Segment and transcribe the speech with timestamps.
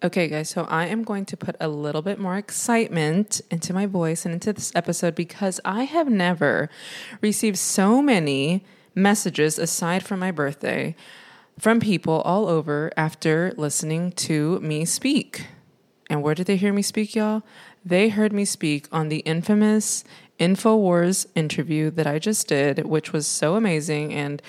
[0.00, 3.84] Okay, guys, so I am going to put a little bit more excitement into my
[3.84, 6.70] voice and into this episode because I have never
[7.20, 8.64] received so many
[8.94, 10.94] messages aside from my birthday
[11.58, 15.48] from people all over after listening to me speak.
[16.08, 17.42] And where did they hear me speak, y'all?
[17.84, 20.04] They heard me speak on the infamous
[20.38, 24.14] InfoWars interview that I just did, which was so amazing.
[24.14, 24.40] And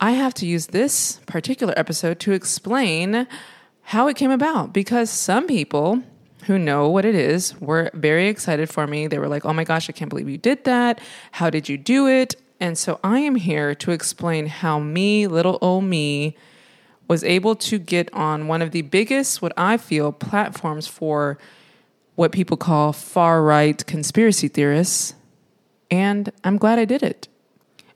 [0.00, 3.26] I have to use this particular episode to explain
[3.86, 6.02] how it came about because some people
[6.46, 9.06] who know what it is were very excited for me.
[9.06, 11.00] They were like, oh my gosh, I can't believe you did that.
[11.30, 12.34] How did you do it?
[12.58, 16.36] And so I am here to explain how me, little old me,
[17.06, 21.38] was able to get on one of the biggest, what I feel, platforms for
[22.16, 25.14] what people call far right conspiracy theorists.
[25.92, 27.28] And I'm glad I did it.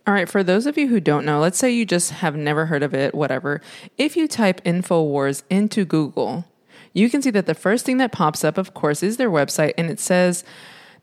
[0.06, 2.66] All right, for those of you who don't know, let's say you just have never
[2.66, 3.60] heard of it, whatever.
[3.98, 6.46] If you type InfoWars into Google,
[6.92, 9.74] you can see that the first thing that pops up, of course, is their website,
[9.76, 10.42] and it says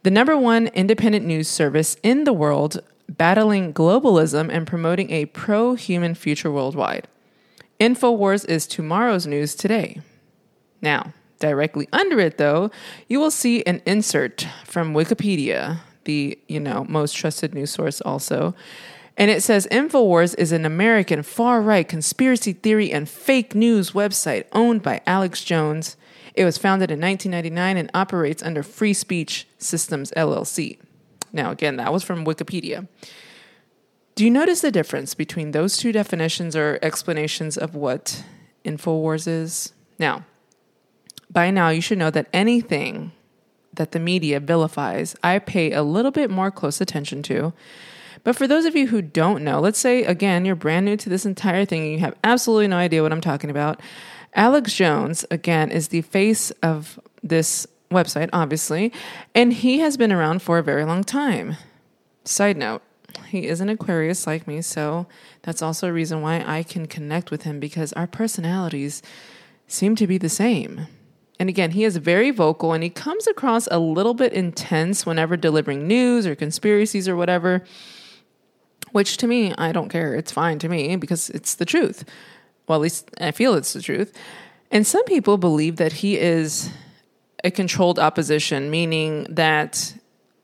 [0.03, 5.75] the number one independent news service in the world battling globalism and promoting a pro
[5.75, 7.07] human future worldwide.
[7.79, 10.01] InfoWars is tomorrow's news today.
[10.81, 12.71] Now, directly under it, though,
[13.07, 18.55] you will see an insert from Wikipedia, the you know most trusted news source, also.
[19.15, 24.45] And it says InfoWars is an American far right conspiracy theory and fake news website
[24.51, 25.97] owned by Alex Jones.
[26.33, 30.79] It was founded in 1999 and operates under Free Speech Systems LLC.
[31.33, 32.87] Now, again, that was from Wikipedia.
[34.13, 38.23] Do you notice the difference between those two definitions or explanations of what
[38.63, 39.73] InfoWars is?
[39.97, 40.25] Now,
[41.29, 43.13] by now, you should know that anything
[43.77, 47.53] that the media vilifies, I pay a little bit more close attention to.
[48.23, 51.09] But for those of you who don't know, let's say again, you're brand new to
[51.09, 53.79] this entire thing and you have absolutely no idea what I'm talking about.
[54.33, 58.91] Alex Jones, again, is the face of this website, obviously,
[59.33, 61.55] and he has been around for a very long time.
[62.25, 62.81] Side note,
[63.27, 65.07] he is an Aquarius like me, so
[65.43, 69.01] that's also a reason why I can connect with him because our personalities
[69.67, 70.87] seem to be the same.
[71.39, 75.37] And again, he is very vocal and he comes across a little bit intense whenever
[75.37, 77.63] delivering news or conspiracies or whatever,
[78.91, 80.15] which to me, I don't care.
[80.15, 82.03] It's fine to me because it's the truth.
[82.67, 84.17] Well, at least I feel it's the truth.
[84.71, 86.69] And some people believe that he is
[87.43, 89.93] a controlled opposition, meaning that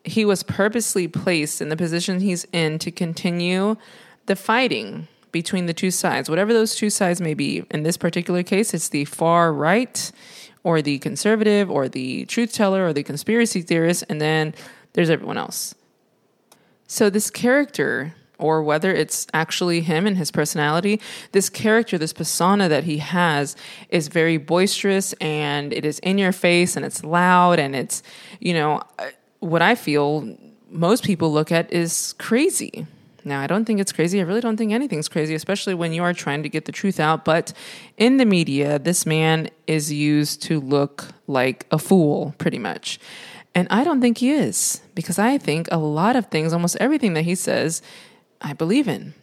[0.03, 3.75] he was purposely placed in the position he's in to continue
[4.25, 7.65] the fighting between the two sides, whatever those two sides may be.
[7.71, 10.11] In this particular case, it's the far right
[10.63, 14.53] or the conservative or the truth teller or the conspiracy theorist, and then
[14.93, 15.75] there's everyone else.
[16.87, 22.69] So, this character, or whether it's actually him and his personality, this character, this persona
[22.69, 23.55] that he has
[23.89, 28.03] is very boisterous and it is in your face and it's loud and it's,
[28.39, 29.09] you know, uh,
[29.39, 30.37] what I feel
[30.69, 32.85] most people look at is crazy.
[33.25, 34.19] Now, I don't think it's crazy.
[34.19, 36.99] I really don't think anything's crazy, especially when you are trying to get the truth
[36.99, 37.23] out.
[37.23, 37.53] But
[37.97, 42.99] in the media, this man is used to look like a fool, pretty much.
[43.55, 47.13] And I don't think he is, because I think a lot of things, almost everything
[47.13, 47.81] that he says,
[48.41, 49.13] I believe in.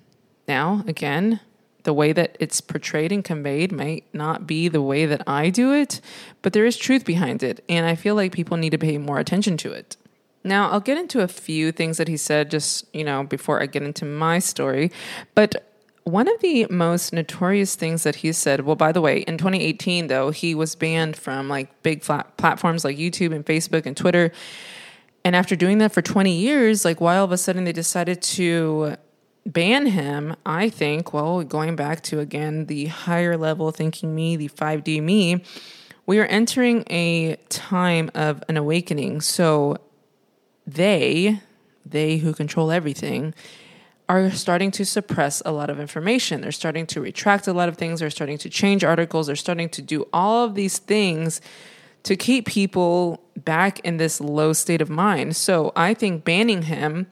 [0.46, 1.40] Now, again,
[1.82, 5.72] the way that it's portrayed and conveyed might not be the way that I do
[5.72, 6.00] it,
[6.42, 7.64] but there is truth behind it.
[7.68, 9.96] And I feel like people need to pay more attention to it.
[10.42, 13.66] Now, I'll get into a few things that he said just, you know, before I
[13.66, 14.90] get into my story.
[15.34, 15.66] But
[16.04, 20.06] one of the most notorious things that he said, well, by the way, in 2018,
[20.06, 24.32] though, he was banned from like big flat platforms like YouTube and Facebook and Twitter.
[25.24, 28.22] And after doing that for 20 years, like why all of a sudden they decided
[28.22, 28.96] to
[29.44, 34.48] ban him, I think, well, going back to again the higher level thinking me, the
[34.48, 35.44] 5D me,
[36.06, 39.20] we are entering a time of an awakening.
[39.20, 39.76] So
[40.74, 41.40] they,
[41.84, 43.34] they who control everything,
[44.08, 46.40] are starting to suppress a lot of information.
[46.40, 48.00] They're starting to retract a lot of things.
[48.00, 49.28] They're starting to change articles.
[49.28, 51.40] They're starting to do all of these things
[52.02, 55.36] to keep people back in this low state of mind.
[55.36, 57.06] So I think banning him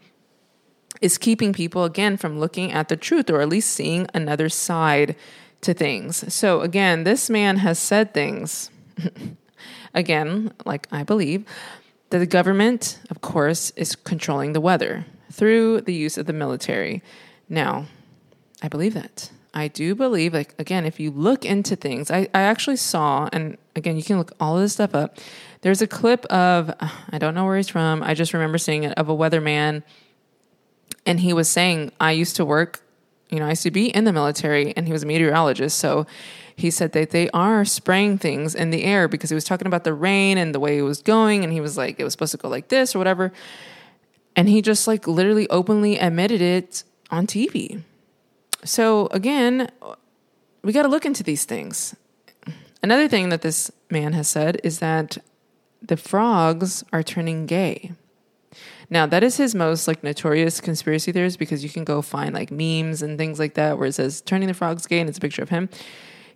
[1.00, 5.14] is keeping people, again, from looking at the truth or at least seeing another side
[5.60, 6.32] to things.
[6.32, 8.70] So again, this man has said things,
[9.94, 11.44] again, like I believe,
[12.10, 17.02] that the government, of course, is controlling the weather through the use of the military.
[17.48, 17.86] Now,
[18.62, 19.30] I believe that.
[19.54, 23.56] I do believe, like, again, if you look into things, I, I actually saw, and
[23.74, 25.18] again, you can look all of this stuff up.
[25.62, 26.72] There's a clip of,
[27.10, 29.82] I don't know where he's from, I just remember seeing it, of a weatherman,
[31.06, 32.82] and he was saying, I used to work,
[33.30, 35.78] you know, I used to be in the military, and he was a meteorologist.
[35.78, 36.06] So
[36.56, 39.84] he said that they are spraying things in the air because he was talking about
[39.84, 41.44] the rain and the way it was going.
[41.44, 43.32] And he was like, it was supposed to go like this or whatever.
[44.34, 47.82] And he just like literally openly admitted it on TV.
[48.64, 49.70] So again,
[50.62, 51.94] we got to look into these things.
[52.82, 55.18] Another thing that this man has said is that
[55.80, 57.92] the frogs are turning gay.
[58.90, 62.50] Now, that is his most like notorious conspiracy theories because you can go find like
[62.50, 65.20] memes and things like that where it says turning the frogs gay and it's a
[65.20, 65.68] picture of him.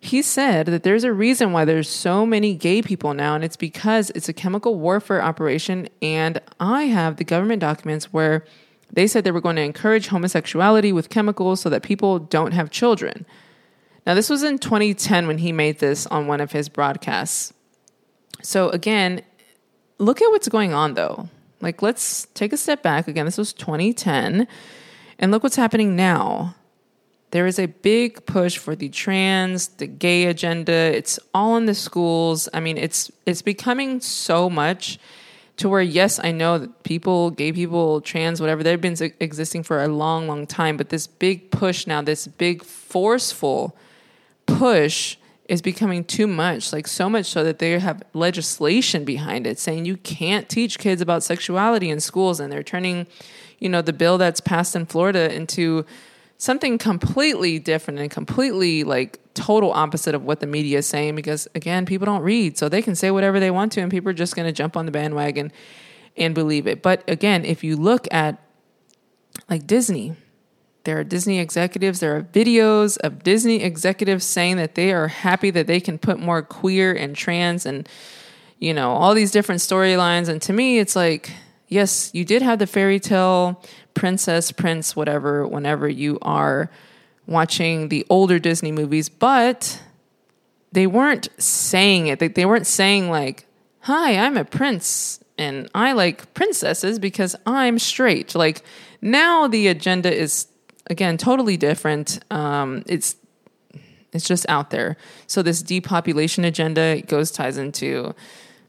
[0.01, 3.57] He said that there's a reason why there's so many gay people now, and it's
[3.57, 5.89] because it's a chemical warfare operation.
[6.03, 8.45] And I have the government documents where
[8.93, 12.71] they said they were going to encourage homosexuality with chemicals so that people don't have
[12.71, 13.25] children.
[14.05, 17.53] Now, this was in 2010 when he made this on one of his broadcasts.
[18.43, 19.23] So, again,
[19.99, 21.29] look at what's going on though.
[21.63, 23.09] Like, let's take a step back.
[23.09, 24.47] Again, this was 2010,
[25.19, 26.57] and look what's happening now.
[27.31, 30.73] There is a big push for the trans, the gay agenda.
[30.73, 32.49] It's all in the schools.
[32.53, 34.99] I mean, it's it's becoming so much
[35.57, 39.83] to where yes, I know that people, gay people, trans, whatever, they've been existing for
[39.83, 40.77] a long, long time.
[40.77, 43.77] But this big push now, this big forceful
[44.47, 45.17] push
[45.53, 49.85] is becoming too much, like so much so that they have legislation behind it saying
[49.85, 53.07] you can't teach kids about sexuality in schools and they're turning,
[53.59, 55.85] you know, the bill that's passed in Florida into
[56.39, 61.47] something completely different and completely like total opposite of what the media is saying because
[61.55, 64.15] again, people don't read, so they can say whatever they want to and people are
[64.15, 65.53] just going to jump on the bandwagon
[66.17, 66.81] and believe it.
[66.81, 68.41] But again, if you look at
[69.51, 70.17] like Disney,
[70.85, 75.51] there are Disney executives, there are videos of Disney executives saying that they are happy
[75.51, 77.89] that they can put more queer and trans and,
[78.59, 80.29] you know, all these different storylines.
[80.29, 81.31] And to me, it's like,
[81.69, 83.63] yes, you did have the fairy tale
[83.95, 86.71] princess, prince, whatever, whenever you are
[87.27, 89.81] watching the older Disney movies, but
[90.73, 92.19] they weren't saying it.
[92.19, 93.47] They, weren't saying, like,
[93.81, 98.35] hi, I'm a prince and I like princesses because I'm straight.
[98.35, 98.63] Like,
[99.01, 100.47] now the agenda is
[100.87, 102.21] again totally different.
[102.31, 103.17] Um, it's
[104.13, 104.97] it's just out there.
[105.27, 108.15] So this depopulation agenda goes ties into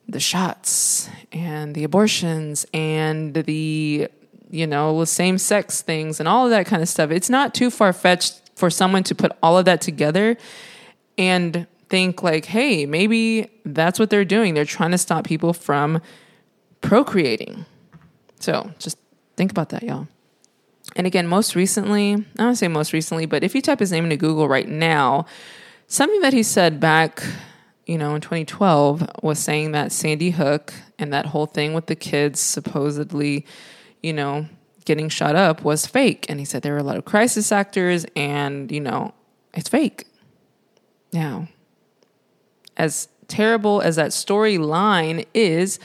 [0.07, 4.07] the shots and the abortions and the
[4.49, 7.11] you know same sex things and all of that kind of stuff.
[7.11, 10.37] It's not too far fetched for someone to put all of that together
[11.17, 14.53] and think like hey maybe that's what they're doing.
[14.53, 16.01] They're trying to stop people from
[16.81, 17.65] procreating.
[18.39, 18.97] So just
[19.35, 20.07] think about that y'all
[20.95, 24.03] and again, most recently, I don't say most recently, but if you type his name
[24.03, 25.25] into Google right now,
[25.87, 27.23] something that he said back,
[27.85, 31.95] you know, in 2012 was saying that Sandy Hook and that whole thing with the
[31.95, 33.45] kids supposedly,
[34.01, 34.45] you know,
[34.85, 36.25] getting shot up was fake.
[36.29, 39.13] And he said there were a lot of crisis actors and, you know,
[39.53, 40.05] it's fake.
[41.11, 41.47] Now,
[42.77, 45.79] as terrible as that storyline is,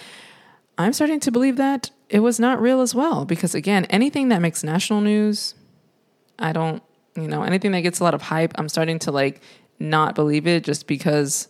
[0.76, 4.40] I'm starting to believe that it was not real as well because again anything that
[4.40, 5.54] makes national news
[6.38, 6.82] i don't
[7.16, 9.40] you know anything that gets a lot of hype i'm starting to like
[9.78, 11.48] not believe it just because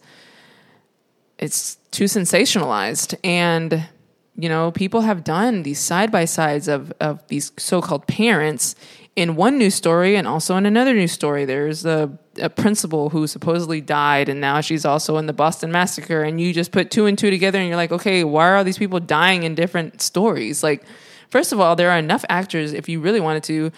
[1.39, 3.15] it's too sensationalized.
[3.25, 3.89] And
[4.37, 8.77] you know people have done these side by sides of of these so-called parents
[9.17, 11.45] in one news story and also in another news story.
[11.45, 16.23] There's a, a principal who supposedly died and now she's also in the boston massacre
[16.23, 18.65] and you just put two and two together and you're like okay why are all
[18.65, 20.85] these people dying in different stories like
[21.29, 23.71] first of all there are enough actors if you really wanted to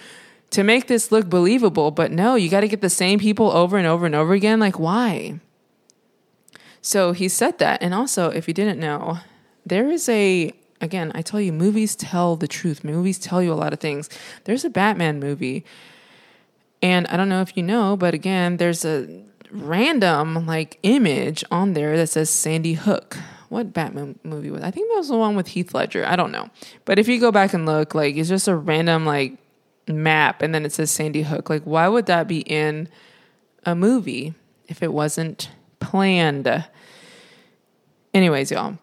[0.51, 3.77] to make this look believable but no you got to get the same people over
[3.77, 5.39] and over and over again like why
[6.83, 9.19] so he said that and also if you didn't know
[9.67, 12.85] there is a again, I tell you, movies tell the truth.
[12.85, 14.09] Movies tell you a lot of things.
[14.45, 15.65] There's a Batman movie,
[16.83, 21.73] and I don't know if you know, but again, there's a random like image on
[21.73, 23.17] there that says Sandy Hook.
[23.49, 24.63] What Batman movie was?
[24.63, 26.07] I think that was the one with Heath Ledger.
[26.07, 26.51] I don't know,
[26.85, 29.39] but if you go back and look, like it's just a random like
[29.89, 31.51] map, and then it says Sandy Hook.
[31.51, 32.89] Like, why would that be in
[33.67, 34.35] a movie
[34.69, 36.65] if it wasn't planned?
[38.15, 38.79] Anyways, y'all,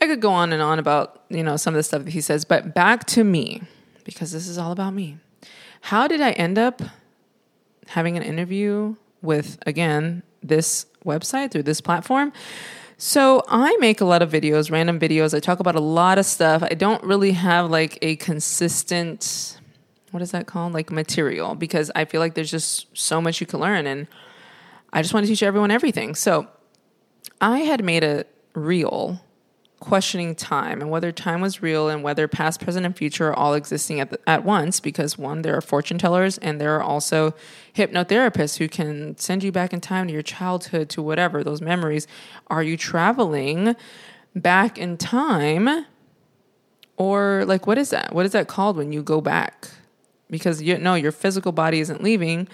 [0.00, 2.20] I could go on and on about, you know, some of the stuff that he
[2.20, 3.62] says, but back to me,
[4.04, 5.18] because this is all about me.
[5.82, 6.80] How did I end up
[7.90, 12.32] having an interview with, again, this website through this platform?
[12.96, 15.34] So I make a lot of videos, random videos.
[15.34, 16.62] I talk about a lot of stuff.
[16.62, 19.58] I don't really have like a consistent,
[20.10, 20.74] what is that called?
[20.74, 23.86] Like material, because I feel like there's just so much you can learn.
[23.86, 24.06] And
[24.92, 26.14] I just want to teach everyone everything.
[26.14, 26.46] So
[27.40, 29.20] I had made a reel
[29.80, 33.54] questioning time and whether time was real and whether past, present, and future are all
[33.54, 34.78] existing at, the, at once.
[34.78, 37.34] Because one, there are fortune tellers and there are also
[37.74, 42.06] hypnotherapists who can send you back in time to your childhood, to whatever, those memories.
[42.48, 43.74] Are you traveling
[44.36, 45.86] back in time?
[46.96, 48.14] Or, like, what is that?
[48.14, 49.68] What is that called when you go back?
[50.28, 52.46] Because you know your physical body isn't leaving,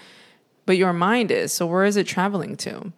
[0.65, 1.51] but your mind is.
[1.51, 2.93] So, where is it traveling to?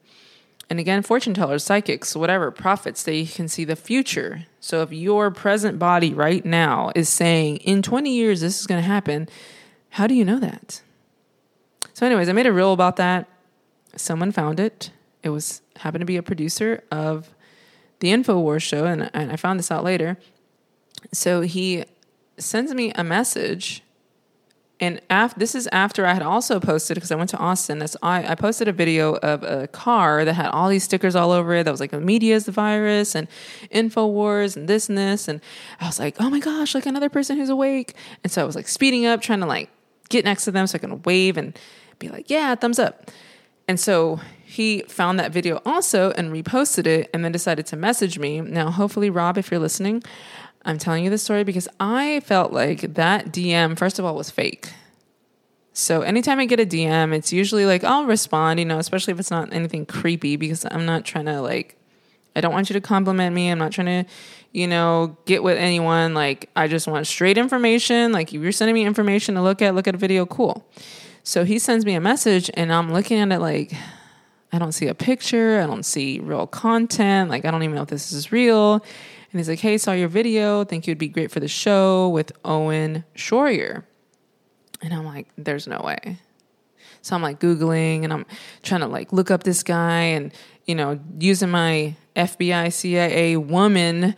[0.70, 4.46] And again, fortune tellers, psychics, whatever, prophets, they can see the future.
[4.60, 8.82] So if your present body right now is saying, in 20 years, this is going
[8.82, 9.28] to happen,
[9.90, 10.82] how do you know that?
[11.94, 13.28] So, anyways, I made a reel about that.
[13.96, 14.92] Someone found it.
[15.24, 17.34] It was happened to be a producer of
[18.00, 20.18] the InfoWars show, and, and I found this out later.
[21.14, 21.86] So he
[22.38, 23.84] sends me a message
[24.80, 27.80] and af- this is after I had also posted because I went to Austin.
[27.80, 31.32] That's I, I posted a video of a car that had all these stickers all
[31.32, 31.64] over it.
[31.66, 33.28] That was like the media's the virus and
[33.72, 35.28] Infowars and this and this.
[35.28, 35.42] And
[35.82, 37.94] I was like, oh my gosh, like another person who's awake.
[38.24, 39.70] And so I was like speeding up, trying to like
[40.08, 41.58] get next to them so I can wave and
[42.00, 43.12] be like, yeah, thumbs up.
[43.68, 48.18] And so he found that video also and reposted it and then decided to message
[48.18, 48.42] me.
[48.42, 50.04] Now, hopefully, Rob, if you're listening,
[50.66, 54.30] I'm telling you this story because I felt like that DM, first of all, was
[54.30, 54.70] fake.
[55.74, 59.20] So anytime I get a DM, it's usually like I'll respond, you know, especially if
[59.20, 61.78] it's not anything creepy because I'm not trying to like
[62.36, 63.50] I don't want you to compliment me.
[63.50, 64.12] I'm not trying to,
[64.52, 66.14] you know, get with anyone.
[66.14, 68.12] Like I just want straight information.
[68.12, 70.68] Like if you're sending me information to look at, look at a video, cool.
[71.24, 73.74] So he sends me a message and I'm looking at it like
[74.52, 77.84] I don't see a picture, I don't see real content, like I don't even know
[77.84, 78.84] if this is real.
[79.32, 80.64] And he's like, hey, saw your video.
[80.64, 83.84] Think you'd be great for the show with Owen Shroyer.
[84.82, 86.18] And I'm like, there's no way.
[87.02, 88.26] So I'm like Googling and I'm
[88.64, 90.34] trying to like look up this guy and,
[90.66, 94.16] you know, using my FBI, CIA woman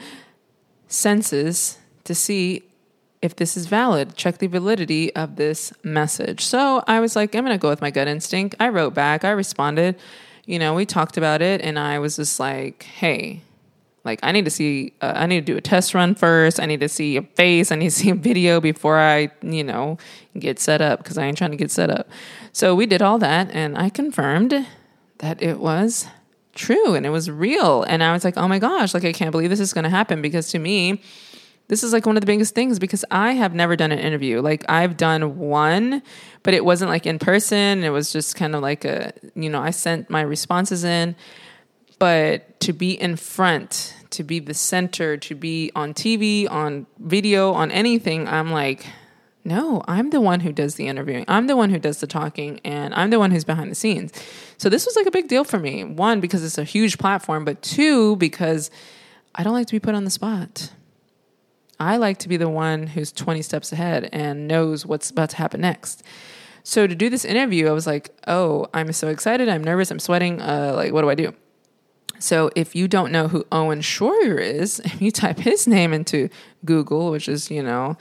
[0.87, 2.63] senses to see
[3.21, 6.43] if this is valid, check the validity of this message.
[6.43, 8.55] So I was like, I'm going to go with my gut instinct.
[8.59, 9.95] I wrote back, I responded,
[10.45, 13.41] you know, we talked about it, and I was just like, hey,
[14.03, 16.59] like I need to see, uh, I need to do a test run first.
[16.59, 17.71] I need to see a face.
[17.71, 19.97] I need to see a video before I, you know,
[20.37, 22.09] get set up because I ain't trying to get set up.
[22.53, 24.67] So we did all that, and I confirmed
[25.19, 26.07] that it was
[26.53, 27.83] true and it was real.
[27.83, 29.89] And I was like, oh my gosh, like I can't believe this is going to
[29.89, 31.01] happen because to me,
[31.67, 34.41] this is like one of the biggest things because I have never done an interview.
[34.41, 36.03] Like I've done one,
[36.43, 37.83] but it wasn't like in person.
[37.83, 41.15] It was just kind of like a, you know, I sent my responses in
[42.01, 47.53] but to be in front, to be the center, to be on TV, on video,
[47.53, 48.87] on anything, I'm like,
[49.43, 51.25] no, I'm the one who does the interviewing.
[51.27, 54.13] I'm the one who does the talking, and I'm the one who's behind the scenes.
[54.57, 55.83] So this was like a big deal for me.
[55.83, 58.71] One, because it's a huge platform, but two, because
[59.35, 60.71] I don't like to be put on the spot.
[61.79, 65.37] I like to be the one who's 20 steps ahead and knows what's about to
[65.37, 66.01] happen next.
[66.63, 69.49] So to do this interview, I was like, oh, I'm so excited.
[69.49, 69.91] I'm nervous.
[69.91, 70.41] I'm sweating.
[70.41, 71.35] Uh, like, what do I do?
[72.21, 76.29] So if you don't know who Owen Shroyer is, if you type his name into
[76.65, 77.97] Google, which is, you know,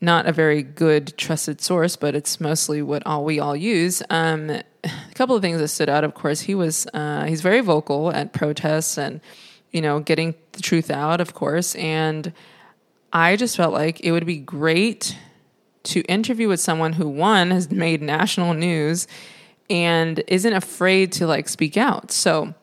[0.00, 4.02] not a very good trusted source, but it's mostly what all we all use.
[4.10, 4.62] Um, a
[5.14, 8.32] couple of things that stood out, of course, he was uh, he's very vocal at
[8.32, 9.20] protests and
[9.72, 11.74] you know getting the truth out, of course.
[11.76, 12.32] And
[13.12, 15.16] I just felt like it would be great
[15.84, 19.06] to interview with someone who one has made national news
[19.70, 22.10] and isn't afraid to like speak out.
[22.10, 22.54] So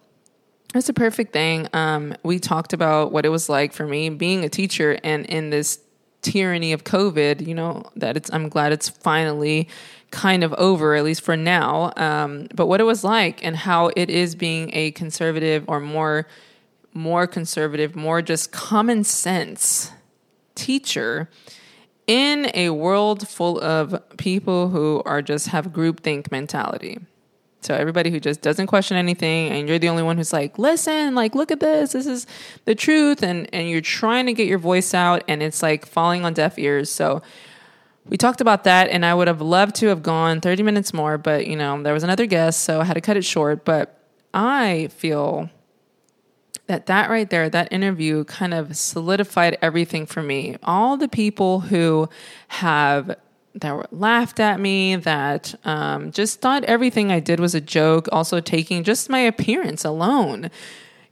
[0.74, 1.68] it's a perfect thing.
[1.74, 5.50] Um, we talked about what it was like for me being a teacher and in
[5.50, 5.80] this
[6.22, 7.46] tyranny of COVID.
[7.46, 8.32] You know that it's.
[8.34, 9.68] I'm glad it's finally
[10.12, 11.92] kind of over, at least for now.
[11.98, 16.27] Um, but what it was like and how it is being a conservative or more,
[16.94, 19.92] more conservative, more just common sense
[20.56, 21.30] teacher
[22.06, 27.00] in a world full of people who are just have groupthink mentality.
[27.65, 31.15] So everybody who just doesn't question anything and you're the only one who's like, listen,
[31.15, 32.27] like look at this, this is
[32.65, 36.25] the truth and and you're trying to get your voice out and it's like falling
[36.25, 36.89] on deaf ears.
[36.89, 37.22] So
[38.05, 41.17] we talked about that and I would have loved to have gone 30 minutes more,
[41.17, 43.98] but you know, there was another guest, so I had to cut it short, but
[44.34, 45.50] I feel
[46.67, 50.58] that that right there, that interview kind of solidified everything for me.
[50.63, 52.10] All the people who
[52.48, 53.15] have
[53.56, 58.40] that laughed at me, that um, just thought everything I did was a joke, also
[58.40, 60.50] taking just my appearance alone.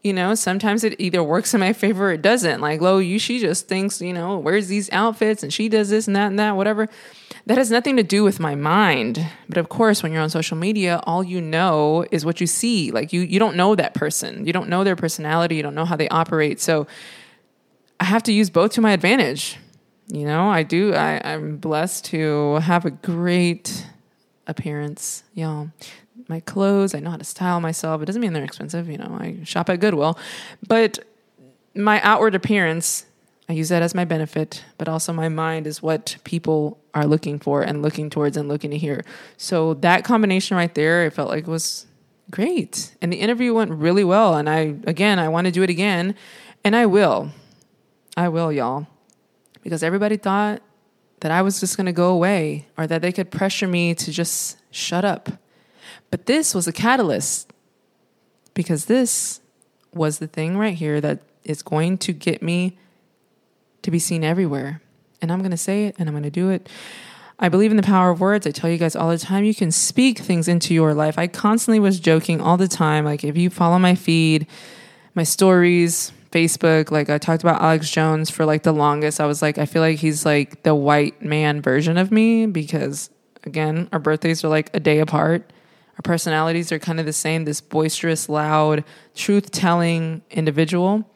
[0.02, 2.60] You know, sometimes it either works in my favor or it doesn't.
[2.60, 6.08] Like, Lo, you she just thinks, you know, wears these outfits and she does this
[6.08, 6.90] and that and that, whatever.
[7.46, 9.24] That has nothing to do with my mind.
[9.48, 12.90] But of course, when you're on social media, all you know is what you see.
[12.90, 14.48] Like you you don't know that person.
[14.48, 16.60] You don't know their personality, you don't know how they operate.
[16.60, 16.88] So
[18.00, 19.58] I have to use both to my advantage.
[20.12, 20.94] You know, I do.
[20.94, 23.88] I, I'm blessed to have a great
[24.46, 25.70] appearance, y'all.
[26.28, 28.02] My clothes, I know how to style myself.
[28.02, 28.90] It doesn't mean they're expensive.
[28.90, 30.20] You know, I shop at Goodwill,
[30.68, 31.00] but
[31.74, 33.06] my outward appearance,
[33.48, 37.40] I use that as my benefit, but also my mind is what people are looking
[37.40, 39.06] for and looking towards and looking to hear.
[39.38, 41.86] So that combination right there, it felt like was
[42.30, 42.96] great.
[43.02, 44.36] And the interview went really well.
[44.36, 46.16] And I, again, I want to do it again.
[46.66, 47.32] And I will.
[48.18, 48.88] I will, y'all.
[49.62, 50.62] Because everybody thought
[51.22, 54.12] that I was just going to go away or that they could pressure me to
[54.12, 55.30] just shut up.
[56.10, 57.52] But this was a catalyst
[58.54, 59.40] because this
[59.94, 62.78] was the thing right here that is going to get me
[63.82, 64.82] to be seen everywhere.
[65.22, 66.68] And I'm going to say it and I'm going to do it.
[67.40, 68.46] I believe in the power of words.
[68.46, 71.18] I tell you guys all the time, you can speak things into your life.
[71.18, 73.04] I constantly was joking all the time.
[73.04, 74.46] Like, if you follow my feed,
[75.16, 79.20] my stories, Facebook, like I talked about Alex Jones for like the longest.
[79.20, 83.10] I was like, I feel like he's like the white man version of me because,
[83.44, 85.52] again, our birthdays are like a day apart.
[85.98, 88.84] Our personalities are kind of the same this boisterous, loud,
[89.14, 91.10] truth telling individual.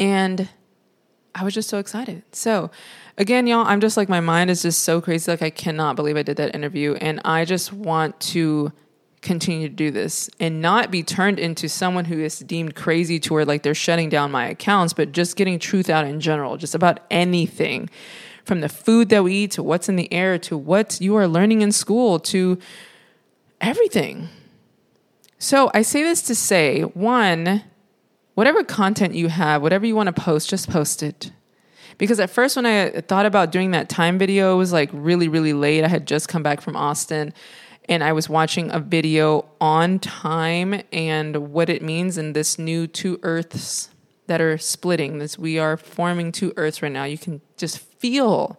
[0.00, 0.48] And
[1.34, 2.22] I was just so excited.
[2.32, 2.70] So,
[3.18, 5.30] again, y'all, I'm just like, my mind is just so crazy.
[5.30, 6.94] Like, I cannot believe I did that interview.
[6.94, 8.72] And I just want to
[9.28, 13.34] continue to do this and not be turned into someone who is deemed crazy to
[13.34, 16.74] where like they're shutting down my accounts, but just getting truth out in general, just
[16.74, 17.90] about anything
[18.44, 21.28] from the food that we eat to what's in the air to what you are
[21.28, 22.58] learning in school to
[23.60, 24.30] everything.
[25.38, 27.62] So I say this to say one,
[28.34, 31.32] whatever content you have, whatever you want to post, just post it.
[31.98, 35.28] Because at first, when I thought about doing that time video, it was like really,
[35.28, 35.84] really late.
[35.84, 37.34] I had just come back from Austin
[37.88, 42.86] and I was watching a video on time and what it means in this new
[42.86, 43.90] two earths
[44.26, 45.18] that are splitting.
[45.18, 47.04] This we are forming two earths right now.
[47.04, 48.58] You can just feel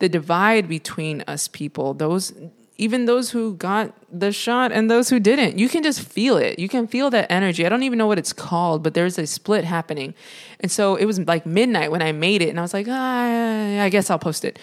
[0.00, 1.94] the divide between us people.
[1.94, 2.32] Those
[2.76, 5.58] even those who got the shot and those who didn't.
[5.58, 6.58] You can just feel it.
[6.58, 7.64] You can feel that energy.
[7.64, 10.12] I don't even know what it's called, but there's a split happening.
[10.58, 13.80] And so it was like midnight when I made it, and I was like, ah,
[13.80, 14.58] I guess I'll post it.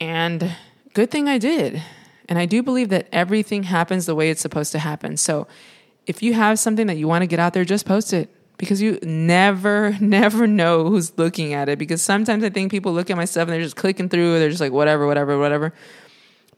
[0.00, 0.56] And
[0.94, 1.82] good thing I did.
[2.30, 5.16] And I do believe that everything happens the way it's supposed to happen.
[5.16, 5.48] So
[6.06, 8.80] if you have something that you want to get out there, just post it because
[8.80, 11.78] you never, never know who's looking at it.
[11.78, 14.48] Because sometimes I think people look at my stuff and they're just clicking through, they're
[14.48, 15.74] just like, whatever, whatever, whatever.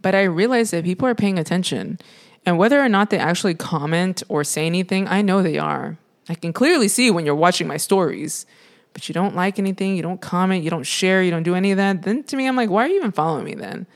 [0.02, 1.98] But I realize that people are paying attention.
[2.44, 5.96] And whether or not they actually comment or say anything, I know they are.
[6.28, 8.46] I can clearly see when you're watching my stories,
[8.92, 11.70] but you don't like anything, you don't comment, you don't share, you don't do any
[11.70, 12.02] of that.
[12.02, 13.86] Then to me, I'm like, why are you even following me then?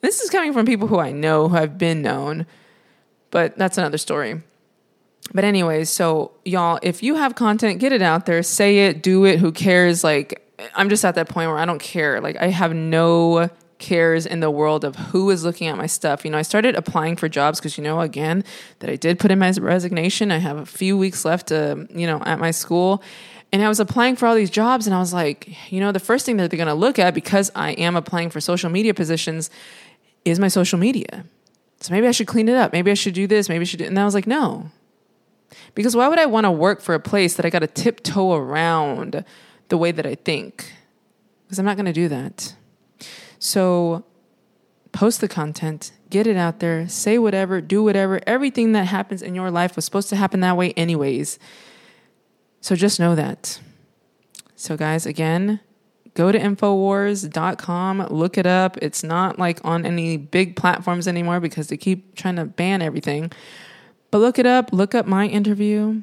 [0.00, 2.46] This is coming from people who I know, who have been known,
[3.30, 4.42] but that's another story.
[5.34, 9.24] But, anyways, so y'all, if you have content, get it out there, say it, do
[9.24, 10.04] it, who cares?
[10.04, 10.42] Like,
[10.74, 12.20] I'm just at that point where I don't care.
[12.20, 16.24] Like, I have no cares in the world of who is looking at my stuff.
[16.24, 18.44] You know, I started applying for jobs because, you know, again,
[18.78, 20.30] that I did put in my resignation.
[20.30, 23.02] I have a few weeks left, you know, at my school.
[23.52, 26.00] And I was applying for all these jobs, and I was like, you know, the
[26.00, 28.92] first thing that they're going to look at because I am applying for social media
[28.92, 29.50] positions
[30.26, 31.24] is my social media.
[31.80, 32.72] So maybe I should clean it up.
[32.72, 33.48] Maybe I should do this.
[33.48, 33.84] Maybe I should do.
[33.84, 34.70] And I was like, no.
[35.74, 38.34] Because why would I want to work for a place that I got to tiptoe
[38.34, 39.24] around
[39.68, 40.72] the way that I think?
[41.44, 42.54] Because I'm not going to do that.
[43.38, 44.04] So
[44.92, 48.20] post the content, get it out there, say whatever, do whatever.
[48.26, 51.38] Everything that happens in your life was supposed to happen that way, anyways.
[52.60, 53.60] So just know that.
[54.56, 55.60] So, guys, again,
[56.16, 58.78] go to infowars.com, look it up.
[58.78, 63.30] It's not like on any big platforms anymore because they keep trying to ban everything.
[64.10, 66.02] But look it up, look up my interview.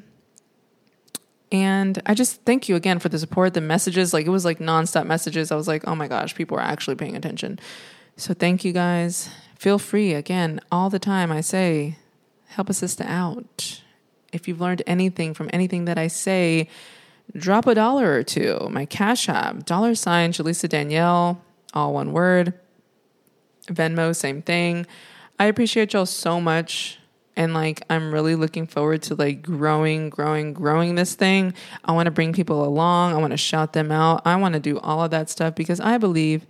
[1.50, 4.14] And I just thank you again for the support, the messages.
[4.14, 5.52] Like it was like nonstop messages.
[5.52, 7.58] I was like, oh my gosh, people are actually paying attention.
[8.16, 9.28] So thank you guys.
[9.58, 11.32] Feel free again, all the time.
[11.32, 11.98] I say,
[12.46, 13.82] help a sister out.
[14.32, 16.68] If you've learned anything from anything that I say,
[17.32, 18.68] drop a dollar or two.
[18.70, 22.54] My Cash App, dollar sign Jalisa Danielle, all one word.
[23.66, 24.86] Venmo, same thing.
[25.38, 26.98] I appreciate y'all so much
[27.36, 31.52] and like i'm really looking forward to like growing growing growing this thing
[31.84, 34.60] i want to bring people along i want to shout them out i want to
[34.60, 36.46] do all of that stuff because i believe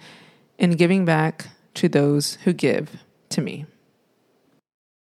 [0.58, 3.64] in giving back to those who give to me